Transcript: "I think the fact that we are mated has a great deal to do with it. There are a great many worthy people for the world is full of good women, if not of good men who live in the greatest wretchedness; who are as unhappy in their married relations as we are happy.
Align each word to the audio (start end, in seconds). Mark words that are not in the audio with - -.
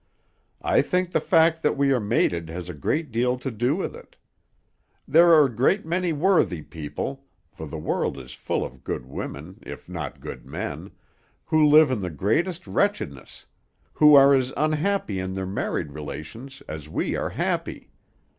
"I 0.63 0.81
think 0.81 1.11
the 1.11 1.19
fact 1.19 1.61
that 1.61 1.77
we 1.77 1.91
are 1.93 1.99
mated 1.99 2.49
has 2.49 2.69
a 2.69 2.73
great 2.73 3.11
deal 3.11 3.37
to 3.37 3.51
do 3.51 3.75
with 3.75 3.95
it. 3.95 4.15
There 5.07 5.31
are 5.31 5.45
a 5.45 5.55
great 5.55 5.85
many 5.85 6.11
worthy 6.11 6.63
people 6.63 7.25
for 7.51 7.67
the 7.67 7.77
world 7.77 8.17
is 8.17 8.33
full 8.33 8.65
of 8.65 8.83
good 8.83 9.05
women, 9.05 9.59
if 9.61 9.87
not 9.87 10.15
of 10.15 10.21
good 10.21 10.43
men 10.43 10.89
who 11.45 11.67
live 11.67 11.91
in 11.91 11.99
the 11.99 12.09
greatest 12.09 12.65
wretchedness; 12.65 13.45
who 13.93 14.15
are 14.15 14.33
as 14.33 14.51
unhappy 14.57 15.19
in 15.19 15.33
their 15.33 15.45
married 15.45 15.91
relations 15.91 16.63
as 16.67 16.89
we 16.89 17.15
are 17.15 17.29
happy. 17.29 17.91